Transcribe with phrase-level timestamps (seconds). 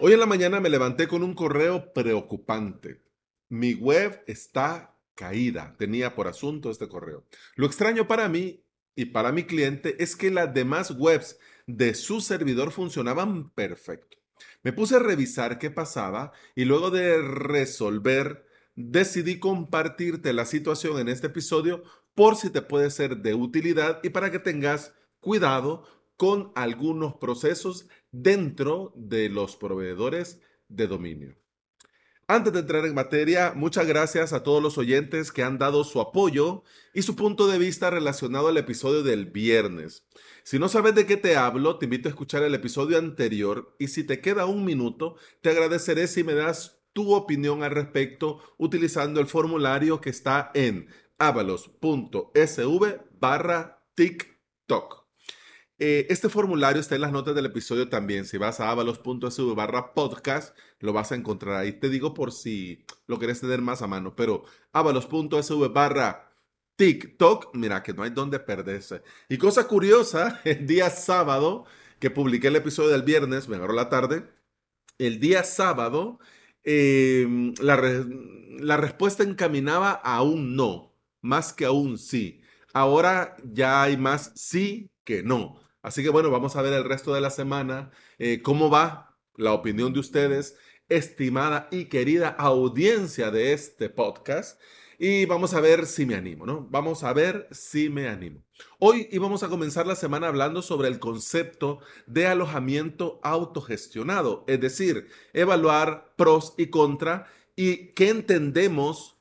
[0.00, 3.00] Hoy en la mañana me levanté con un correo preocupante.
[3.48, 7.24] Mi web está caída, tenía por asunto este correo.
[7.54, 8.64] Lo extraño para mí
[8.96, 14.18] y para mi cliente es que las demás webs de su servidor funcionaban perfecto.
[14.64, 21.08] Me puse a revisar qué pasaba y luego de resolver decidí compartirte la situación en
[21.08, 21.84] este episodio
[22.14, 25.86] por si te puede ser de utilidad y para que tengas cuidado
[26.16, 31.36] con algunos procesos dentro de los proveedores de dominio.
[32.26, 36.00] Antes de entrar en materia, muchas gracias a todos los oyentes que han dado su
[36.00, 36.62] apoyo
[36.94, 40.06] y su punto de vista relacionado al episodio del viernes.
[40.42, 43.88] Si no sabes de qué te hablo, te invito a escuchar el episodio anterior y
[43.88, 49.20] si te queda un minuto, te agradeceré si me das tu opinión al respecto utilizando
[49.20, 55.03] el formulario que está en avalos.sv barra TikTok.
[55.86, 58.24] Eh, este formulario está en las notas del episodio también.
[58.24, 61.74] Si vas a avalos.sv barra podcast, lo vas a encontrar ahí.
[61.74, 66.32] Te digo por si lo querés tener más a mano, pero avalos.sv barra
[66.76, 69.02] TikTok, mira que no hay donde perderse.
[69.28, 71.66] Y cosa curiosa, el día sábado
[71.98, 74.26] que publiqué el episodio del viernes, me agarró la tarde,
[74.96, 76.18] el día sábado
[76.62, 77.76] em, la,
[78.58, 82.40] la respuesta encaminaba a un no, más que a un sí.
[82.72, 85.62] Ahora ya hay más sí que no.
[85.84, 89.52] Así que bueno, vamos a ver el resto de la semana eh, cómo va la
[89.52, 90.56] opinión de ustedes,
[90.88, 94.58] estimada y querida audiencia de este podcast.
[94.98, 96.66] Y vamos a ver si me animo, ¿no?
[96.70, 98.42] Vamos a ver si me animo.
[98.78, 105.08] Hoy íbamos a comenzar la semana hablando sobre el concepto de alojamiento autogestionado, es decir,
[105.34, 109.16] evaluar pros y contra y qué entendemos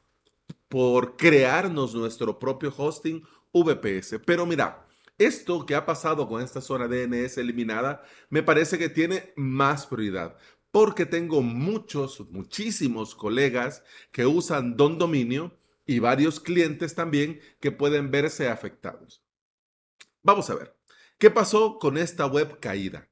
[0.69, 4.21] por crearnos nuestro propio hosting VPS.
[4.25, 9.33] Pero mira, esto que ha pasado con esta zona DNS eliminada me parece que tiene
[9.35, 10.37] más prioridad
[10.73, 18.09] porque tengo muchos, muchísimos colegas que usan Don Dominio y varios clientes también que pueden
[18.09, 19.23] verse afectados.
[20.23, 20.75] Vamos a ver,
[21.19, 23.07] ¿qué pasó con esta web caída?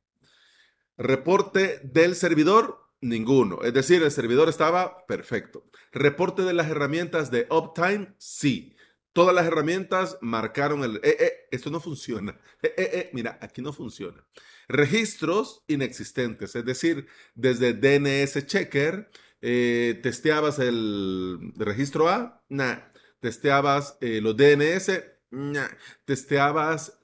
[0.97, 3.61] Reporte del servidor, ninguno.
[3.61, 5.63] Es decir, el servidor estaba perfecto.
[5.91, 8.75] Reporte de las herramientas de Uptime, sí.
[9.13, 12.39] Todas las herramientas marcaron el, eh, eh, esto no funciona.
[12.77, 14.23] Eh, mira, aquí no funciona.
[14.67, 19.09] Registros inexistentes, es decir, desde DNS Checker,
[20.01, 22.77] testeabas el registro A, nah.
[23.19, 25.03] Testeabas los DNS.
[26.05, 26.99] Testeabas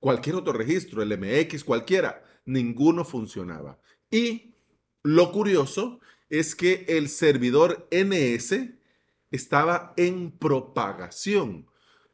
[0.00, 2.24] cualquier otro registro, el MX, cualquiera.
[2.46, 3.78] Ninguno funcionaba.
[4.10, 4.54] Y
[5.02, 8.79] lo curioso es que el servidor NS,
[9.30, 11.66] estaba en propagación.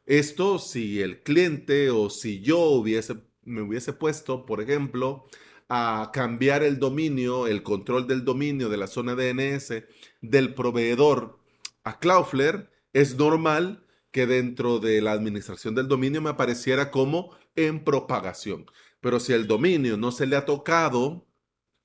[0.05, 5.25] Esto si el cliente o si yo hubiese, me hubiese puesto, por ejemplo,
[5.69, 9.83] a cambiar el dominio, el control del dominio de la zona DNS
[10.21, 11.39] del proveedor
[11.83, 17.83] a Cloudflare, es normal que dentro de la administración del dominio me apareciera como en
[17.83, 18.65] propagación.
[19.01, 21.27] Pero si el dominio no se le ha tocado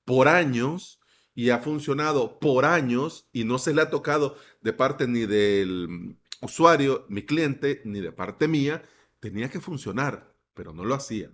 [0.05, 0.99] por años,
[1.35, 6.17] y ha funcionado por años y no se le ha tocado de parte ni del
[6.41, 8.83] usuario, mi cliente, ni de parte mía,
[9.19, 11.31] tenía que funcionar, pero no lo hacía.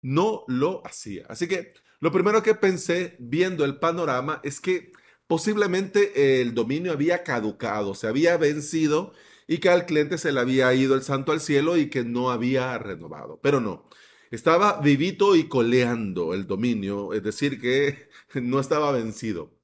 [0.00, 1.26] No lo hacía.
[1.28, 4.92] Así que lo primero que pensé viendo el panorama es que
[5.26, 9.12] posiblemente el dominio había caducado, se había vencido
[9.48, 12.30] y que al cliente se le había ido el santo al cielo y que no
[12.30, 13.40] había renovado.
[13.42, 13.84] Pero no,
[14.30, 19.58] estaba vivito y coleando el dominio, es decir, que no estaba vencido.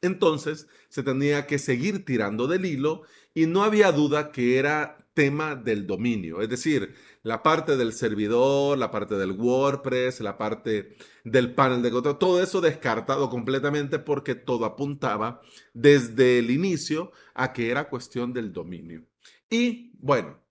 [0.00, 3.02] Entonces se tenía que seguir tirando del hilo
[3.34, 8.78] y no había duda que era tema del dominio, es decir, la parte del servidor,
[8.78, 14.34] la parte del WordPress, la parte del panel de control, todo eso descartado completamente porque
[14.34, 15.42] todo apuntaba
[15.74, 19.04] desde el inicio a que era cuestión del dominio.
[19.50, 20.42] Y bueno,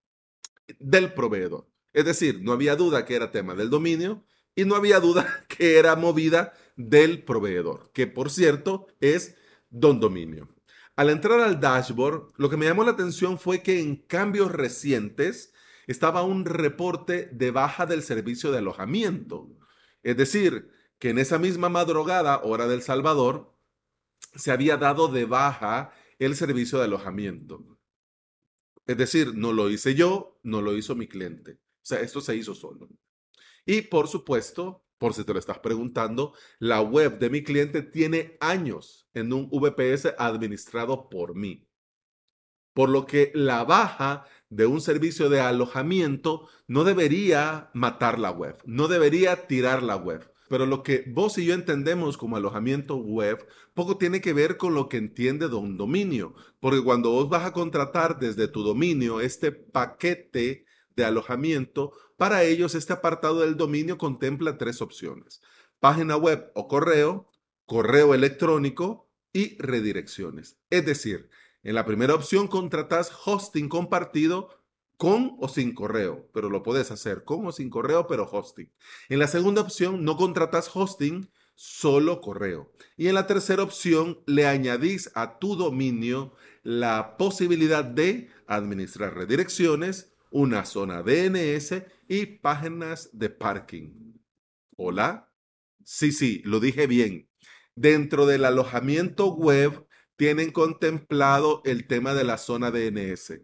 [0.79, 1.70] del proveedor.
[1.93, 4.23] Es decir, no había duda que era tema del dominio
[4.55, 9.35] y no había duda que era movida del proveedor, que por cierto es
[9.69, 10.49] Don Dominio.
[10.95, 15.53] Al entrar al dashboard, lo que me llamó la atención fue que en cambios recientes
[15.87, 19.49] estaba un reporte de baja del servicio de alojamiento.
[20.03, 20.69] Es decir,
[20.99, 23.53] que en esa misma madrugada, hora del Salvador,
[24.35, 27.65] se había dado de baja el servicio de alojamiento.
[28.85, 31.57] Es decir, no lo hice yo, no lo hizo mi cliente.
[31.81, 32.87] O sea, esto se hizo solo.
[33.65, 38.37] Y por supuesto, por si te lo estás preguntando, la web de mi cliente tiene
[38.39, 41.67] años en un VPS administrado por mí.
[42.73, 48.57] Por lo que la baja de un servicio de alojamiento no debería matar la web,
[48.65, 50.31] no debería tirar la web.
[50.49, 54.73] pero lo que vos y yo entendemos como alojamiento web poco tiene que ver con
[54.73, 59.53] lo que entiende un dominio, porque cuando vos vas a contratar desde tu dominio este
[59.53, 60.65] paquete
[61.01, 65.41] de alojamiento, para ellos este apartado del dominio contempla tres opciones,
[65.79, 67.25] página web o correo,
[67.65, 70.57] correo electrónico y redirecciones.
[70.69, 71.29] Es decir,
[71.63, 74.49] en la primera opción contratas hosting compartido
[74.97, 78.71] con o sin correo, pero lo puedes hacer con o sin correo, pero hosting.
[79.09, 82.71] En la segunda opción no contratas hosting, solo correo.
[82.97, 90.10] Y en la tercera opción le añadís a tu dominio la posibilidad de administrar redirecciones,
[90.31, 94.13] una zona DNS y páginas de parking.
[94.77, 95.31] ¿Hola?
[95.83, 97.29] Sí, sí, lo dije bien.
[97.75, 99.85] Dentro del alojamiento web
[100.15, 103.41] tienen contemplado el tema de la zona DNS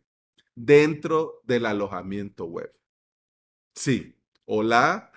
[0.57, 2.73] dentro del alojamiento web.
[3.75, 5.11] Sí, hola,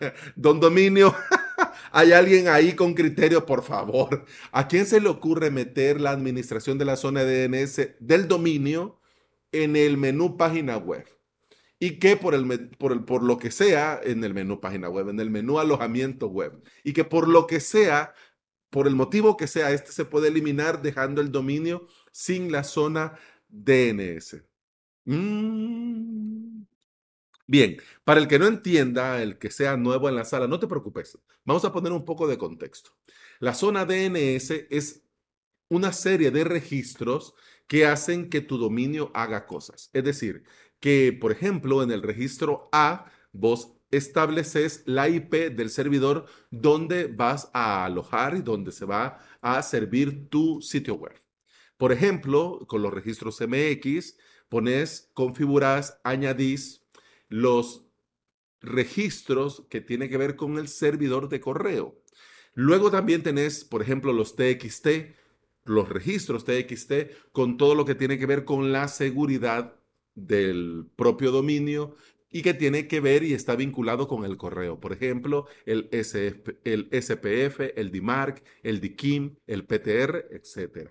[0.36, 1.14] don Dominio,
[1.92, 4.26] ¿hay alguien ahí con criterio, por favor?
[4.52, 9.00] ¿A quién se le ocurre meter la administración de la zona DNS del dominio
[9.52, 11.06] en el menú página web?
[11.78, 15.08] y que por, el, por, el, por lo que sea en el menú página web,
[15.08, 18.14] en el menú alojamiento web, y que por lo que sea
[18.72, 23.18] por el motivo que sea, este se puede eliminar dejando el dominio sin la zona
[23.48, 24.44] DNS.
[25.04, 26.62] Mm.
[27.46, 30.66] Bien, para el que no entienda, el que sea nuevo en la sala, no te
[30.66, 31.18] preocupes.
[31.44, 32.92] Vamos a poner un poco de contexto.
[33.40, 35.02] La zona DNS es
[35.68, 37.34] una serie de registros
[37.66, 39.90] que hacen que tu dominio haga cosas.
[39.92, 40.44] Es decir,
[40.80, 47.50] que, por ejemplo, en el registro A, vos estableces la IP del servidor donde vas
[47.52, 51.14] a alojar y donde se va a servir tu sitio web.
[51.76, 54.16] Por ejemplo, con los registros MX,
[54.48, 56.86] pones, configuras, añadís
[57.28, 57.86] los
[58.60, 62.02] registros que tienen que ver con el servidor de correo.
[62.54, 64.88] Luego también tenés, por ejemplo, los TXT,
[65.64, 66.92] los registros TXT
[67.32, 69.76] con todo lo que tiene que ver con la seguridad
[70.14, 71.96] del propio dominio
[72.30, 74.80] y que tiene que ver y está vinculado con el correo.
[74.80, 80.88] Por ejemplo, el, SPF, el DMARC, el DKIM, el PTR, etc.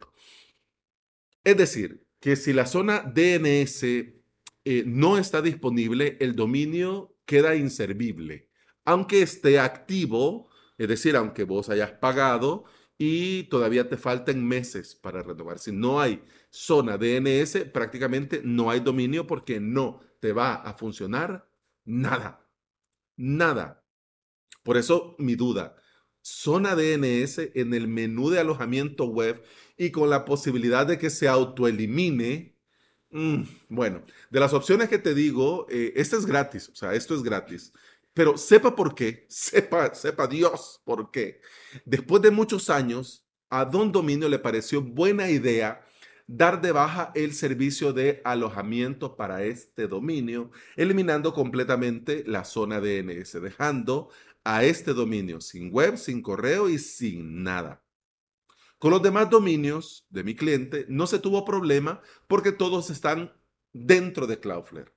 [1.44, 8.50] Es decir, que si la zona DNS eh, no está disponible, el dominio queda inservible.
[8.86, 12.66] Aunque esté activo, es decir, aunque vos hayas pagado
[13.04, 15.58] y todavía te falten meses para renovar.
[15.58, 16.22] Si no hay
[16.52, 21.50] zona DNS, prácticamente no hay dominio porque no te va a funcionar
[21.84, 22.48] nada.
[23.18, 23.84] Nada.
[24.62, 25.76] Por eso mi duda,
[26.22, 29.44] zona DNS en el menú de alojamiento web
[29.78, 32.56] y con la posibilidad de que se autoelimine.
[33.10, 37.24] Mm, bueno, de las opciones que te digo, eh, es gratis, o sea, esto es
[37.24, 37.74] gratis.
[38.14, 41.42] Pero sepa por qué, sepa, sepa Dios por qué.
[41.86, 45.86] Después de muchos años, a Don Dominio le pareció buena idea
[46.28, 53.42] dar de baja el servicio de alojamiento para este dominio, eliminando completamente la zona DNS,
[53.42, 54.10] dejando
[54.46, 57.84] a este dominio sin web, sin correo y sin nada.
[58.80, 63.34] Con los demás dominios de mi cliente no se tuvo problema porque todos están
[63.74, 64.94] dentro de Cloudflare.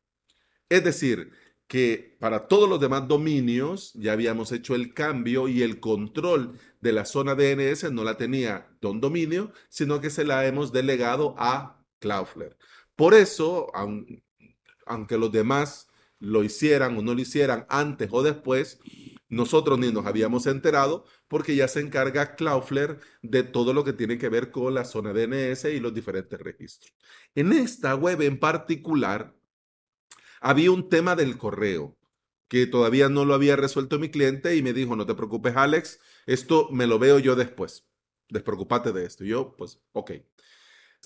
[0.68, 1.32] Es decir,
[1.66, 6.92] que para todos los demás dominios ya habíamos hecho el cambio y el control de
[6.92, 11.82] la zona DNS no la tenía Don Dominio, sino que se la hemos delegado a
[12.00, 12.56] Cloudflare.
[12.96, 13.72] Por eso,
[14.86, 15.88] aunque los demás
[16.20, 18.78] lo hicieran o no lo hicieran antes o después,
[19.28, 24.18] nosotros ni nos habíamos enterado porque ya se encarga Cloudflare de todo lo que tiene
[24.18, 26.94] que ver con la zona DNS y los diferentes registros.
[27.34, 29.34] En esta web en particular,
[30.44, 31.96] había un tema del correo
[32.48, 36.00] que todavía no lo había resuelto mi cliente y me dijo, no te preocupes Alex,
[36.26, 37.86] esto me lo veo yo después,
[38.28, 39.24] despreocúpate de esto.
[39.24, 40.12] Yo, pues, ok.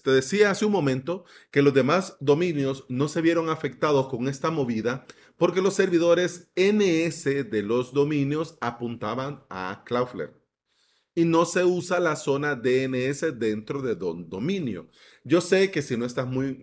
[0.02, 4.50] Te decía hace un momento que los demás dominios no se vieron afectados con esta
[4.50, 10.34] movida porque los servidores NS de los dominios apuntaban a Cloudflare
[11.14, 14.88] y no se usa la zona DNS dentro de don dominio.
[15.24, 16.54] Yo sé que si no estás muy,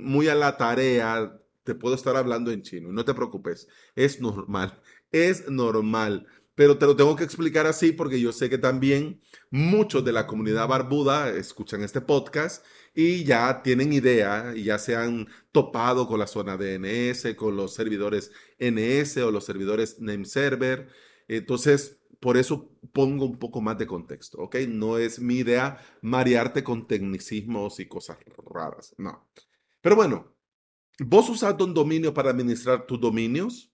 [0.00, 2.92] muy a la tarea te puedo estar hablando en chino.
[2.92, 4.80] No te preocupes, es normal,
[5.10, 6.26] es normal.
[6.54, 10.26] Pero te lo tengo que explicar así porque yo sé que también muchos de la
[10.26, 16.20] comunidad barbuda escuchan este podcast y ya tienen idea y ya se han topado con
[16.20, 18.30] la zona DNS, con los servidores
[18.60, 20.88] NS o los servidores name server.
[21.26, 24.56] Entonces, por eso pongo un poco más de contexto, ¿ok?
[24.68, 29.28] No es mi idea marearte con tecnicismos y cosas raras, no.
[29.80, 30.33] Pero bueno,
[31.00, 33.72] ¿Vos usas un dominio para administrar tus dominios?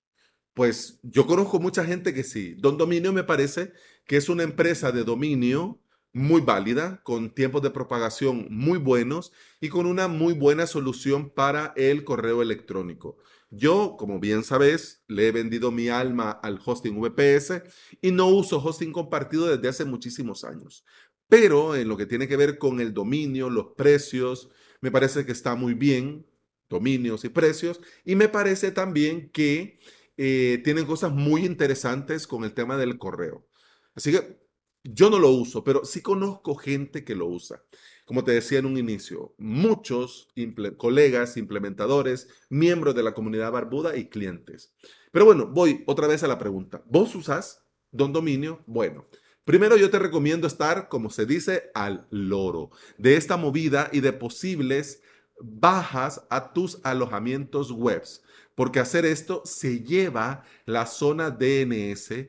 [0.55, 2.55] Pues yo conozco mucha gente que sí.
[2.59, 3.73] Don Dominio me parece
[4.07, 5.81] que es una empresa de dominio
[6.13, 11.73] muy válida, con tiempos de propagación muy buenos y con una muy buena solución para
[11.77, 13.19] el correo electrónico.
[13.51, 17.63] Yo, como bien sabes, le he vendido mi alma al hosting VPS
[18.01, 20.85] y no uso hosting compartido desde hace muchísimos años.
[21.29, 24.49] Pero en lo que tiene que ver con el dominio, los precios,
[24.81, 26.27] me parece que está muy bien,
[26.71, 29.81] dominios y precios, y me parece también que
[30.17, 33.47] eh, tienen cosas muy interesantes con el tema del correo.
[33.95, 34.41] Así que
[34.85, 37.63] yo no lo uso, pero sí conozco gente que lo usa.
[38.07, 40.29] Como te decía en un inicio, muchos
[40.77, 44.75] colegas, implementadores, miembros de la comunidad barbuda y clientes.
[45.13, 46.83] Pero bueno, voy otra vez a la pregunta.
[46.87, 48.65] ¿Vos usás Don Dominio?
[48.67, 49.07] Bueno,
[49.45, 54.13] primero yo te recomiendo estar, como se dice, al loro de esta movida y de
[54.13, 55.03] posibles
[55.43, 58.23] bajas a tus alojamientos webs,
[58.55, 62.29] porque hacer esto se lleva la zona DNS,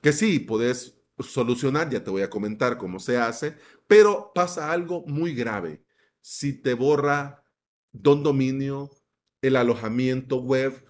[0.00, 5.04] que sí, puedes solucionar, ya te voy a comentar cómo se hace, pero pasa algo
[5.06, 5.82] muy grave.
[6.20, 7.44] Si te borra
[7.92, 8.90] Don Dominio,
[9.40, 10.84] el alojamiento web,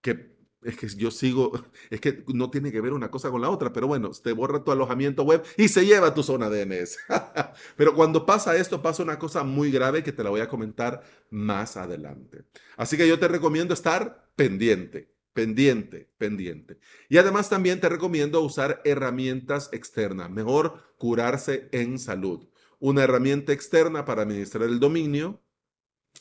[0.00, 1.52] que es que yo sigo,
[1.90, 4.64] es que no tiene que ver una cosa con la otra, pero bueno, te borra
[4.64, 6.98] tu alojamiento web y se lleva tu zona DNS.
[7.76, 11.02] pero cuando pasa esto, pasa una cosa muy grave que te la voy a comentar
[11.30, 12.44] más adelante.
[12.76, 16.80] Así que yo te recomiendo estar pendiente pendiente, pendiente.
[17.08, 20.30] Y además también te recomiendo usar herramientas externas.
[20.30, 22.48] Mejor curarse en salud.
[22.80, 25.40] Una herramienta externa para administrar el dominio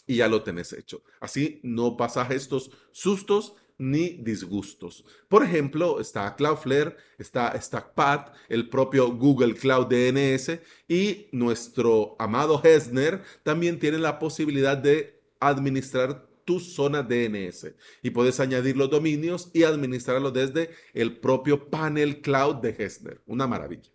[0.06, 1.02] y ya lo tenés hecho.
[1.20, 5.06] Así no pasas estos sustos ni disgustos.
[5.28, 13.22] Por ejemplo, está Cloudflare, está StackPath, el propio Google Cloud DNS y nuestro amado Hesner
[13.44, 19.64] también tiene la posibilidad de administrar tu zona DNS y puedes añadir los dominios y
[19.64, 23.22] administrarlo desde el propio panel cloud de Hessner.
[23.28, 23.90] Una maravilla.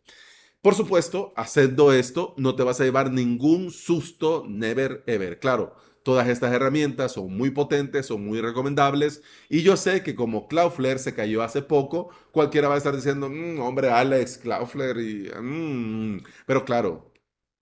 [0.60, 5.40] Por supuesto, haciendo esto, no te vas a llevar ningún susto, never ever.
[5.40, 5.74] Claro,
[6.04, 9.22] todas estas herramientas son muy potentes, son muy recomendables.
[9.48, 13.28] Y yo sé que como Cloudflare se cayó hace poco, cualquiera va a estar diciendo,
[13.28, 15.40] mm, hombre, Alex, Cloudflare.
[15.40, 16.20] Mm".
[16.46, 17.12] Pero claro,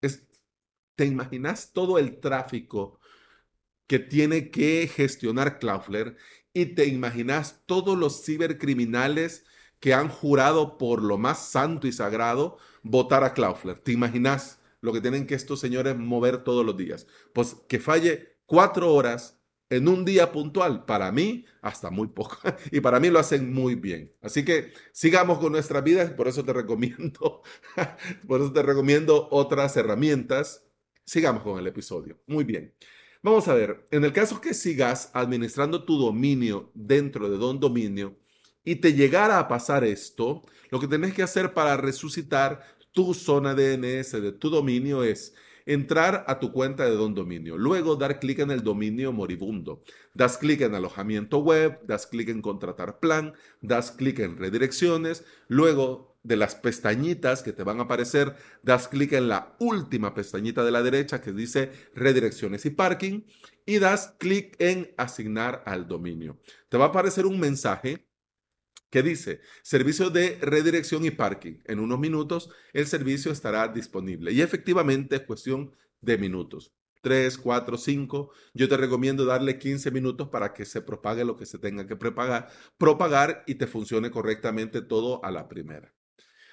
[0.00, 0.26] es,
[0.96, 3.00] ¿te imaginas todo el tráfico
[3.86, 6.16] que tiene que gestionar Cloudflare
[6.52, 9.44] y te imaginas todos los cibercriminales
[9.80, 13.80] que han jurado por lo más santo y sagrado votar a Cloudflare.
[13.80, 17.06] ¿Te imaginas lo que tienen que estos señores mover todos los días?
[17.32, 22.36] Pues que falle cuatro horas en un día puntual, para mí, hasta muy poco.
[22.72, 24.12] Y para mí lo hacen muy bien.
[24.20, 26.16] Así que sigamos con nuestra vida.
[26.16, 27.42] Por eso te recomiendo,
[28.26, 30.66] por eso te recomiendo otras herramientas.
[31.06, 32.18] Sigamos con el episodio.
[32.26, 32.74] Muy bien.
[33.22, 38.16] Vamos a ver, en el caso que sigas administrando tu dominio dentro de Don Dominio
[38.64, 43.54] y te llegara a pasar esto, lo que tenés que hacer para resucitar tu zona
[43.54, 45.34] DNS de tu dominio es
[45.66, 49.82] entrar a tu cuenta de Don Dominio, luego dar clic en el dominio moribundo,
[50.14, 56.10] das clic en alojamiento web, das clic en contratar plan, das clic en redirecciones, luego
[56.22, 60.70] de las pestañitas que te van a aparecer, das clic en la última pestañita de
[60.70, 63.22] la derecha que dice redirecciones y parking
[63.64, 66.38] y das clic en asignar al dominio.
[66.68, 68.09] Te va a aparecer un mensaje
[68.90, 71.60] que dice servicio de redirección y parking.
[71.64, 76.72] En unos minutos el servicio estará disponible y efectivamente es cuestión de minutos.
[77.02, 78.30] 3, 4, 5.
[78.52, 81.96] Yo te recomiendo darle 15 minutos para que se propague lo que se tenga que
[81.96, 85.94] propagar, propagar y te funcione correctamente todo a la primera.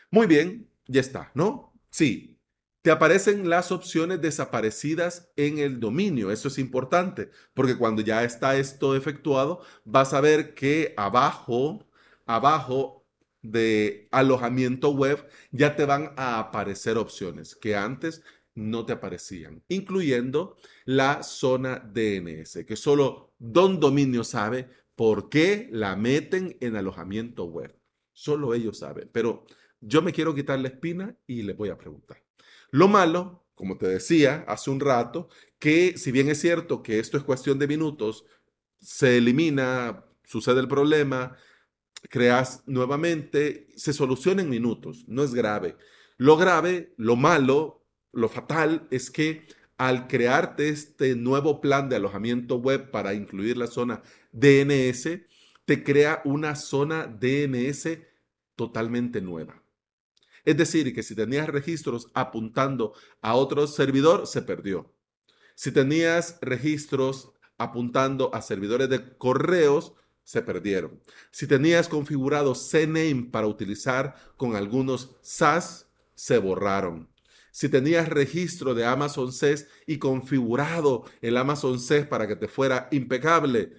[0.09, 1.73] Muy bien, ya está, ¿no?
[1.89, 2.37] Sí,
[2.81, 6.31] te aparecen las opciones desaparecidas en el dominio.
[6.31, 11.85] Eso es importante, porque cuando ya está esto efectuado, vas a ver que abajo,
[12.27, 13.05] abajo
[13.41, 18.21] de alojamiento web, ya te van a aparecer opciones que antes
[18.55, 25.95] no te aparecían, incluyendo la zona DNS, que solo Don Dominio sabe por qué la
[25.95, 27.77] meten en alojamiento web.
[28.13, 29.45] Solo ellos saben, pero
[29.79, 32.23] yo me quiero quitar la espina y le voy a preguntar.
[32.71, 35.29] Lo malo, como te decía hace un rato,
[35.59, 38.25] que si bien es cierto que esto es cuestión de minutos,
[38.79, 41.37] se elimina, sucede el problema,
[42.09, 45.75] creas nuevamente, se soluciona en minutos, no es grave.
[46.17, 49.47] Lo grave, lo malo, lo fatal es que
[49.77, 55.21] al crearte este nuevo plan de alojamiento web para incluir la zona DNS,
[55.65, 57.99] te crea una zona DNS
[58.55, 59.61] totalmente nueva.
[60.45, 64.93] Es decir, que si tenías registros apuntando a otro servidor, se perdió.
[65.55, 69.93] Si tenías registros apuntando a servidores de correos,
[70.27, 70.99] se perdieron.
[71.31, 77.07] Si tenías configurado CNAME para utilizar con algunos SaaS, se borraron.
[77.49, 82.89] Si tenías registro de Amazon SES y configurado el Amazon SES para que te fuera
[82.91, 83.71] impecable,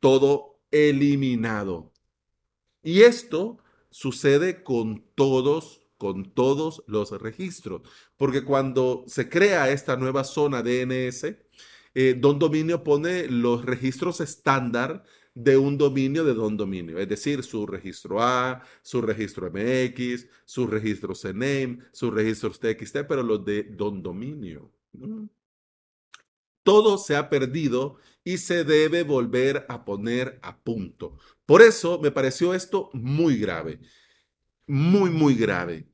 [0.00, 1.92] todo eliminado.
[2.82, 7.80] Y esto sucede con todos con todos los registros,
[8.18, 11.24] porque cuando se crea esta nueva zona DNS,
[11.94, 15.02] eh, Don Dominio pone los registros estándar
[15.36, 20.70] de un dominio de Don Dominio, es decir, su registro A, su registro MX, sus
[20.70, 24.72] registros CNAME, sus registros TXT, pero los de Don Dominio.
[26.62, 31.18] Todo se ha perdido y se debe volver a poner a punto.
[31.44, 33.78] Por eso me pareció esto muy grave,
[34.66, 35.86] muy, muy grave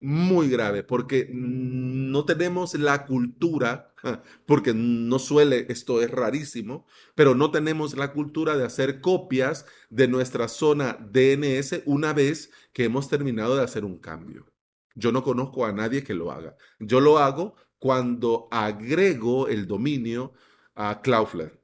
[0.00, 3.89] muy grave porque no tenemos la cultura,
[4.46, 10.08] porque no suele, esto es rarísimo, pero no tenemos la cultura de hacer copias de
[10.08, 14.46] nuestra zona DNS una vez que hemos terminado de hacer un cambio.
[14.94, 16.56] Yo no conozco a nadie que lo haga.
[16.78, 20.32] Yo lo hago cuando agrego el dominio
[20.74, 21.60] a Cloudflare.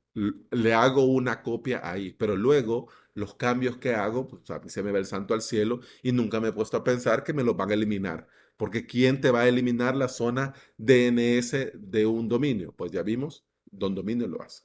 [0.50, 4.92] Le hago una copia ahí, pero luego los cambios que hago, pues a se me
[4.92, 7.56] va el santo al cielo y nunca me he puesto a pensar que me los
[7.56, 8.28] van a eliminar.
[8.56, 12.72] Porque ¿quién te va a eliminar la zona DNS de un dominio?
[12.72, 14.62] Pues ya vimos, Don Dominio lo hace.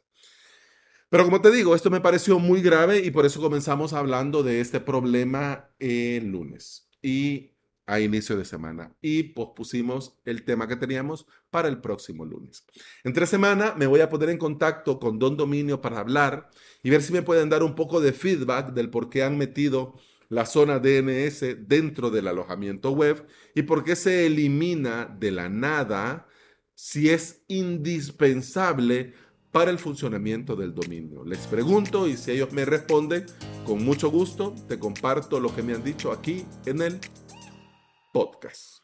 [1.10, 4.62] Pero como te digo, esto me pareció muy grave y por eso comenzamos hablando de
[4.62, 6.88] este problema el lunes.
[7.02, 7.52] Y
[7.92, 12.66] a inicio de semana y pospusimos el tema que teníamos para el próximo lunes.
[13.04, 16.50] Entre semana me voy a poner en contacto con Don Dominio para hablar
[16.84, 19.96] y ver si me pueden dar un poco de feedback del por qué han metido
[20.32, 26.26] la zona DNS dentro del alojamiento web y por qué se elimina de la nada
[26.74, 29.14] si es indispensable
[29.52, 31.26] para el funcionamiento del dominio.
[31.26, 33.26] Les pregunto y si ellos me responden,
[33.66, 37.00] con mucho gusto te comparto lo que me han dicho aquí en el
[38.14, 38.78] podcast.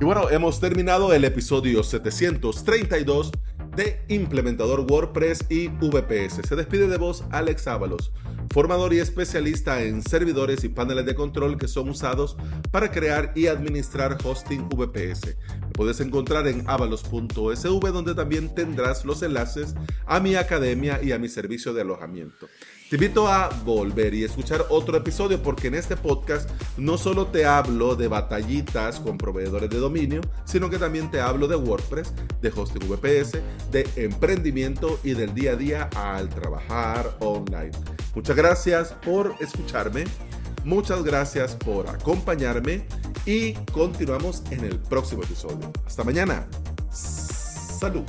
[0.00, 3.32] Y bueno, hemos terminado el episodio 732
[3.74, 6.46] de Implementador WordPress y VPS.
[6.46, 8.12] Se despide de vos Alex Ábalos,
[8.50, 12.36] formador y especialista en servidores y paneles de control que son usados
[12.70, 15.36] para crear y administrar hosting VPS.
[15.60, 19.74] Me puedes encontrar en avalos.sv donde también tendrás los enlaces
[20.06, 22.48] a mi academia y a mi servicio de alojamiento.
[22.88, 27.44] Te invito a volver y escuchar otro episodio porque en este podcast no solo te
[27.44, 32.52] hablo de batallitas con proveedores de dominio, sino que también te hablo de WordPress, de
[32.54, 33.40] hosting VPS,
[33.72, 37.72] de emprendimiento y del día a día al trabajar online.
[38.14, 40.04] Muchas gracias por escucharme,
[40.62, 42.86] muchas gracias por acompañarme
[43.24, 45.72] y continuamos en el próximo episodio.
[45.86, 46.46] Hasta mañana.
[46.90, 48.04] Salud.